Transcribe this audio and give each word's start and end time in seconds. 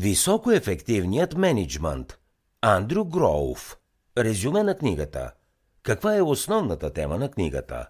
Високоефективният 0.00 1.36
менеджмент. 1.36 2.18
Андрю 2.60 3.04
Гроув. 3.04 3.78
Резюме 4.18 4.62
на 4.62 4.76
книгата. 4.76 5.32
Каква 5.82 6.16
е 6.16 6.22
основната 6.22 6.92
тема 6.92 7.18
на 7.18 7.30
книгата? 7.30 7.86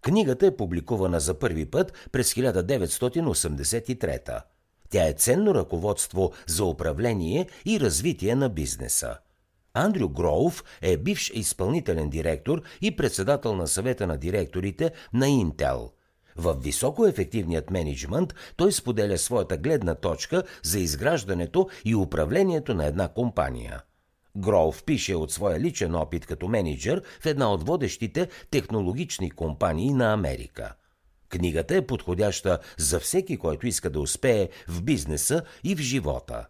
Книгата 0.00 0.46
е 0.46 0.56
публикувана 0.56 1.20
за 1.20 1.38
първи 1.38 1.70
път 1.70 2.08
през 2.12 2.34
1983. 2.34 4.42
Тя 4.90 5.08
е 5.08 5.12
ценно 5.12 5.54
ръководство 5.54 6.32
за 6.46 6.64
управление 6.64 7.48
и 7.66 7.80
развитие 7.80 8.34
на 8.34 8.48
бизнеса. 8.48 9.18
Андрю 9.74 10.08
Гроув 10.08 10.64
е 10.82 10.96
бивш 10.96 11.30
изпълнителен 11.34 12.10
директор 12.10 12.62
и 12.80 12.96
председател 12.96 13.56
на 13.56 13.68
съвета 13.68 14.06
на 14.06 14.16
директорите 14.16 14.92
на 15.12 15.26
Intel– 15.26 15.90
в 16.40 16.56
високоефективният 16.60 17.70
менеджмент 17.70 18.34
той 18.56 18.72
споделя 18.72 19.18
своята 19.18 19.56
гледна 19.56 19.94
точка 19.94 20.42
за 20.62 20.80
изграждането 20.80 21.68
и 21.84 21.94
управлението 21.94 22.74
на 22.74 22.86
една 22.86 23.08
компания. 23.08 23.82
Гроув 24.36 24.84
пише 24.84 25.14
от 25.14 25.32
своя 25.32 25.60
личен 25.60 25.94
опит 25.94 26.26
като 26.26 26.48
менеджер 26.48 27.02
в 27.20 27.26
една 27.26 27.52
от 27.52 27.66
водещите 27.66 28.28
технологични 28.50 29.30
компании 29.30 29.92
на 29.92 30.12
Америка. 30.12 30.74
Книгата 31.28 31.76
е 31.76 31.86
подходяща 31.86 32.58
за 32.78 33.00
всеки, 33.00 33.36
който 33.36 33.66
иска 33.66 33.90
да 33.90 34.00
успее 34.00 34.48
в 34.68 34.82
бизнеса 34.82 35.42
и 35.64 35.74
в 35.74 35.78
живота 35.78 36.46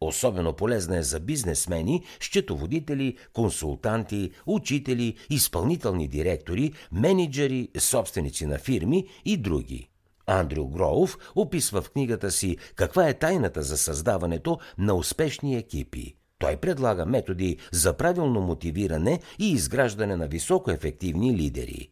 Особено 0.00 0.52
полезна 0.52 0.96
е 0.96 1.02
за 1.02 1.20
бизнесмени, 1.20 2.04
счетоводители, 2.20 3.16
консултанти, 3.32 4.30
учители, 4.46 5.16
изпълнителни 5.30 6.08
директори, 6.08 6.72
менеджери, 6.92 7.68
собственици 7.78 8.46
на 8.46 8.58
фирми 8.58 9.08
и 9.24 9.36
други. 9.36 9.88
Андрю 10.26 10.68
Гроув 10.68 11.18
описва 11.36 11.82
в 11.82 11.90
книгата 11.90 12.30
си 12.30 12.56
каква 12.74 13.08
е 13.08 13.18
тайната 13.18 13.62
за 13.62 13.78
създаването 13.78 14.58
на 14.78 14.94
успешни 14.94 15.56
екипи. 15.56 16.14
Той 16.38 16.56
предлага 16.56 17.06
методи 17.06 17.56
за 17.72 17.96
правилно 17.96 18.40
мотивиране 18.40 19.20
и 19.38 19.52
изграждане 19.52 20.16
на 20.16 20.28
високоефективни 20.28 21.36
лидери. 21.36 21.90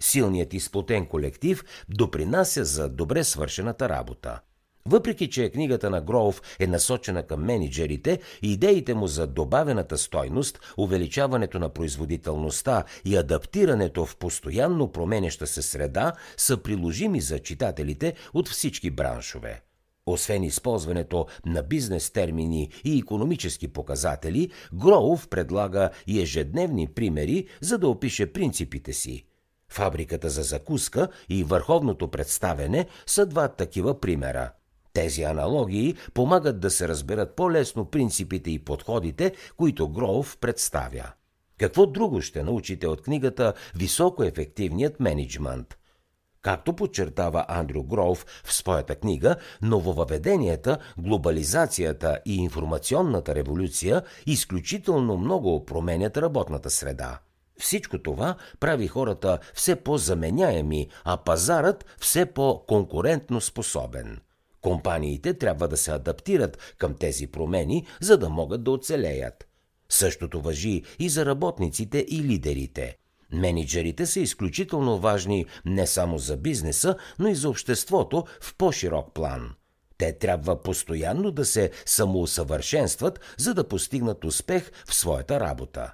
Силният 0.00 0.54
изплотен 0.54 1.06
колектив 1.06 1.64
допринася 1.88 2.64
за 2.64 2.88
добре 2.88 3.24
свършената 3.24 3.88
работа. 3.88 4.40
Въпреки, 4.86 5.30
че 5.30 5.50
книгата 5.50 5.90
на 5.90 6.00
Гроув 6.00 6.42
е 6.58 6.66
насочена 6.66 7.22
към 7.22 7.44
менеджерите, 7.44 8.20
идеите 8.42 8.94
му 8.94 9.06
за 9.06 9.26
добавената 9.26 9.98
стойност, 9.98 10.60
увеличаването 10.76 11.58
на 11.58 11.68
производителността 11.68 12.84
и 13.04 13.16
адаптирането 13.16 14.06
в 14.06 14.16
постоянно 14.16 14.92
променеща 14.92 15.46
се 15.46 15.62
среда 15.62 16.12
са 16.36 16.56
приложими 16.56 17.20
за 17.20 17.38
читателите 17.38 18.14
от 18.34 18.48
всички 18.48 18.90
браншове. 18.90 19.62
Освен 20.06 20.44
използването 20.44 21.26
на 21.46 21.62
бизнес 21.62 22.10
термини 22.10 22.70
и 22.84 22.98
економически 22.98 23.68
показатели, 23.68 24.50
Гроув 24.74 25.28
предлага 25.28 25.90
и 26.06 26.22
ежедневни 26.22 26.86
примери, 26.86 27.46
за 27.60 27.78
да 27.78 27.88
опише 27.88 28.32
принципите 28.32 28.92
си. 28.92 29.24
Фабриката 29.68 30.30
за 30.30 30.42
закуска 30.42 31.08
и 31.28 31.44
върховното 31.44 32.08
представене 32.08 32.86
са 33.06 33.26
два 33.26 33.48
такива 33.48 34.00
примера. 34.00 34.52
Тези 34.92 35.22
аналогии 35.22 35.96
помагат 36.14 36.60
да 36.60 36.70
се 36.70 36.88
разберат 36.88 37.36
по-лесно 37.36 37.84
принципите 37.84 38.50
и 38.50 38.64
подходите, 38.64 39.32
които 39.56 39.88
Гроув 39.88 40.38
представя. 40.38 41.12
Какво 41.58 41.86
друго 41.86 42.20
ще 42.20 42.42
научите 42.42 42.88
от 42.88 43.02
книгата 43.02 43.52
«Високоефективният 43.74 45.00
менеджмент»? 45.00 45.78
Както 46.42 46.72
подчертава 46.72 47.44
Андрю 47.48 47.82
Гроув 47.82 48.26
в 48.44 48.52
своята 48.52 48.94
книга, 48.94 49.36
нововъведенията, 49.62 50.78
глобализацията 50.98 52.18
и 52.26 52.36
информационната 52.36 53.34
революция 53.34 54.02
изключително 54.26 55.16
много 55.16 55.64
променят 55.64 56.16
работната 56.16 56.70
среда. 56.70 57.18
Всичко 57.58 57.98
това 57.98 58.36
прави 58.60 58.86
хората 58.86 59.38
все 59.54 59.76
по-заменяеми, 59.76 60.88
а 61.04 61.16
пазарът 61.16 61.84
все 62.00 62.26
по-конкурентно 62.26 63.40
способен– 63.40 64.20
Компаниите 64.62 65.34
трябва 65.34 65.68
да 65.68 65.76
се 65.76 65.90
адаптират 65.90 66.74
към 66.78 66.94
тези 66.94 67.26
промени, 67.26 67.86
за 68.00 68.18
да 68.18 68.28
могат 68.28 68.64
да 68.64 68.70
оцелеят. 68.70 69.48
Същото 69.88 70.40
въжи 70.40 70.82
и 70.98 71.08
за 71.08 71.26
работниците 71.26 72.06
и 72.08 72.22
лидерите. 72.22 72.96
Менеджерите 73.32 74.06
са 74.06 74.20
изключително 74.20 74.98
важни 74.98 75.46
не 75.64 75.86
само 75.86 76.18
за 76.18 76.36
бизнеса, 76.36 76.96
но 77.18 77.28
и 77.28 77.34
за 77.34 77.48
обществото 77.48 78.24
в 78.40 78.54
по-широк 78.56 79.14
план. 79.14 79.54
Те 79.98 80.18
трябва 80.18 80.62
постоянно 80.62 81.30
да 81.30 81.44
се 81.44 81.70
самоусъвършенстват, 81.86 83.20
за 83.38 83.54
да 83.54 83.68
постигнат 83.68 84.24
успех 84.24 84.70
в 84.88 84.94
своята 84.94 85.40
работа. 85.40 85.92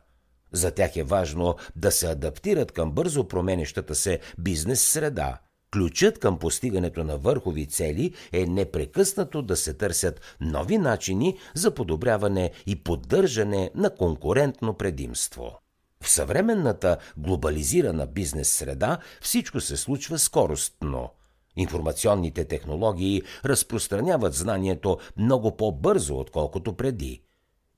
За 0.52 0.70
тях 0.70 0.96
е 0.96 1.02
важно 1.02 1.56
да 1.76 1.90
се 1.92 2.06
адаптират 2.06 2.72
към 2.72 2.92
бързо 2.92 3.28
променещата 3.28 3.94
се 3.94 4.20
бизнес 4.38 4.82
среда– 4.82 5.38
Ключът 5.72 6.18
към 6.18 6.38
постигането 6.38 7.04
на 7.04 7.18
върхови 7.18 7.66
цели 7.66 8.14
е 8.32 8.46
непрекъснато 8.46 9.42
да 9.42 9.56
се 9.56 9.74
търсят 9.74 10.20
нови 10.40 10.78
начини 10.78 11.36
за 11.54 11.74
подобряване 11.74 12.50
и 12.66 12.76
поддържане 12.76 13.70
на 13.74 13.94
конкурентно 13.94 14.74
предимство. 14.74 15.60
В 16.02 16.08
съвременната 16.08 16.96
глобализирана 17.16 18.06
бизнес 18.06 18.48
среда 18.48 18.98
всичко 19.20 19.60
се 19.60 19.76
случва 19.76 20.18
скоростно. 20.18 21.10
Информационните 21.56 22.44
технологии 22.44 23.22
разпространяват 23.44 24.34
знанието 24.34 24.98
много 25.16 25.56
по-бързо, 25.56 26.18
отколкото 26.18 26.72
преди. 26.72 27.22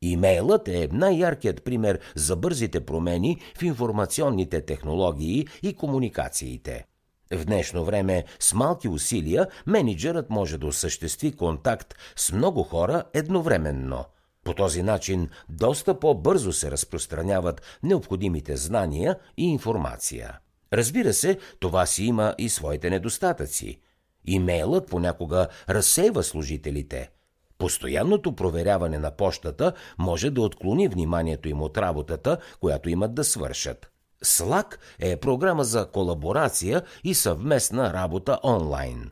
Имейлът 0.02 0.68
е 0.68 0.88
най-яркият 0.92 1.64
пример 1.64 2.00
за 2.14 2.36
бързите 2.36 2.80
промени 2.80 3.40
в 3.58 3.62
информационните 3.62 4.60
технологии 4.60 5.46
и 5.62 5.74
комуникациите. 5.74 6.86
В 7.32 7.44
днешно 7.44 7.84
време 7.84 8.24
с 8.41 8.54
малки 8.54 8.88
усилия 8.88 9.46
менеджерът 9.66 10.30
може 10.30 10.58
да 10.58 10.66
осъществи 10.66 11.32
контакт 11.32 11.94
с 12.16 12.32
много 12.32 12.62
хора 12.62 13.04
едновременно. 13.14 14.04
По 14.44 14.54
този 14.54 14.82
начин 14.82 15.28
доста 15.48 15.98
по-бързо 16.00 16.52
се 16.52 16.70
разпространяват 16.70 17.78
необходимите 17.82 18.56
знания 18.56 19.19
и 19.36 19.44
информация. 19.44 20.38
Разбира 20.72 21.12
се, 21.12 21.38
това 21.60 21.86
си 21.86 22.04
има 22.04 22.34
и 22.38 22.48
своите 22.48 22.90
недостатъци. 22.90 23.80
Имейлът 24.24 24.88
понякога 24.90 25.48
разсейва 25.69 26.22
служителите. 26.22 27.10
Постоянното 27.58 28.36
проверяване 28.36 28.98
на 28.98 29.10
почтата 29.10 29.72
може 29.98 30.30
да 30.30 30.42
отклони 30.42 30.88
вниманието 30.88 31.48
им 31.48 31.62
от 31.62 31.78
работата, 31.78 32.38
която 32.60 32.88
имат 32.88 33.14
да 33.14 33.24
свършат. 33.24 33.89
Slack 34.25 34.78
е 34.98 35.16
програма 35.16 35.64
за 35.64 35.86
колаборация 35.86 36.82
и 37.04 37.14
съвместна 37.14 37.92
работа 37.92 38.38
онлайн. 38.44 39.10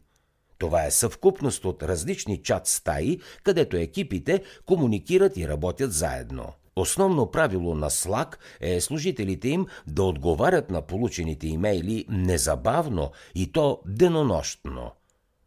Това 0.58 0.84
е 0.84 0.90
съвкупност 0.90 1.64
от 1.64 1.82
различни 1.82 2.42
чат 2.42 2.66
стаи, 2.66 3.20
където 3.42 3.76
екипите 3.76 4.42
комуникират 4.66 5.36
и 5.36 5.48
работят 5.48 5.92
заедно. 5.92 6.52
Основно 6.76 7.30
правило 7.30 7.74
на 7.74 7.90
Slack 7.90 8.36
е 8.60 8.80
служителите 8.80 9.48
им 9.48 9.66
да 9.86 10.02
отговарят 10.02 10.70
на 10.70 10.82
получените 10.82 11.46
имейли 11.46 12.04
незабавно 12.08 13.10
и 13.34 13.52
то 13.52 13.80
денонощно. 13.86 14.92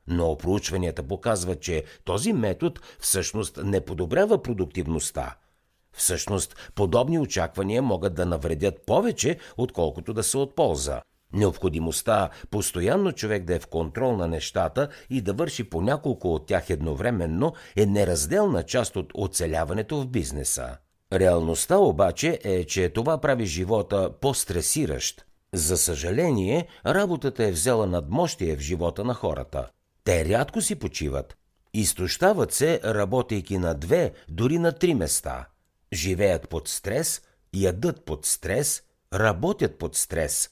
Но 0.08 0.38
проучванията 0.38 1.04
показват, 1.04 1.62
че 1.62 1.84
този 2.04 2.34
метод 2.34 2.82
всъщност 3.00 3.60
не 3.64 3.82
подобрява 3.82 4.42
продуктивността– 4.42 5.36
Всъщност, 5.94 6.72
подобни 6.76 7.20
очаквания 7.20 7.82
могат 7.82 8.14
да 8.14 8.26
навредят 8.26 8.86
повече, 8.86 9.38
отколкото 9.58 10.14
да 10.14 10.24
са 10.24 10.40
от 10.40 10.56
полза. 10.56 11.02
Необходимостта 11.34 12.30
постоянно 12.50 13.12
човек 13.12 13.44
да 13.44 13.56
е 13.56 13.60
в 13.60 13.68
контрол 13.68 14.18
на 14.18 14.28
нещата 14.28 14.90
и 15.10 15.22
да 15.22 15.34
върши 15.34 15.64
по 15.64 15.82
няколко 15.82 16.34
от 16.34 16.46
тях 16.46 16.70
едновременно 16.70 17.54
е 17.76 17.86
неразделна 17.86 18.64
част 18.64 18.96
от 18.96 19.12
оцеляването 19.14 20.02
в 20.02 20.08
бизнеса. 20.08 20.78
Реалността 21.14 21.78
обаче 21.78 22.40
е, 22.44 22.64
че 22.64 22.90
това 22.90 23.18
прави 23.18 23.46
живота 23.46 24.12
по-стресиращ. 24.22 25.26
За 25.54 25.78
съжаление, 25.78 26.68
работата 26.86 27.44
е 27.44 27.52
взела 27.52 27.88
надмощие 27.88 28.56
в 28.56 28.60
живота 28.60 29.04
на 29.04 29.14
хората. 29.14 29.68
Те 30.04 30.26
рядко 30.26 30.62
си 30.62 30.76
почиват. 30.76 31.38
Изтощават 31.74 32.54
се, 32.54 32.80
работейки 32.86 33.58
на 33.58 33.74
две, 33.74 34.12
дори 34.30 34.60
на 34.60 34.72
три 34.72 34.94
места– 34.94 35.46
живеят 35.94 36.50
под 36.50 36.68
стрес, 36.68 37.22
ядат 37.54 38.06
под 38.06 38.26
стрес, 38.26 38.84
работят 39.14 39.78
под 39.78 39.96
стрес. 39.96 40.50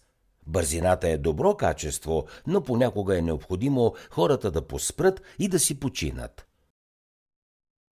Бързината 0.48 1.10
е 1.10 1.18
добро 1.18 1.58
качество, 1.58 2.28
но 2.48 2.64
понякога 2.64 3.18
е 3.18 3.22
необходимо 3.22 3.96
хората 4.10 4.52
да 4.52 4.68
поспрат 4.68 5.22
и 5.40 5.48
да 5.48 5.60
си 5.60 5.80
починат. 5.80 6.46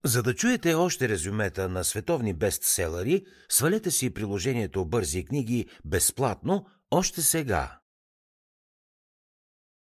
За 0.04 0.22
да 0.22 0.34
чуете 0.34 0.74
още 0.74 1.08
резюмета 1.08 1.68
на 1.68 1.84
световни 1.84 2.32
бестселери, 2.32 3.26
свалете 3.48 3.90
си 3.90 4.14
приложението 4.14 4.84
Бързи 4.84 5.24
книги 5.24 5.66
безплатно 5.84 6.66
още 6.90 7.22
сега. 7.22 7.78